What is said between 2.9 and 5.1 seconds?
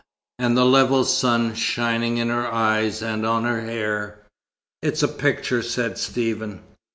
and on her hair." "It is a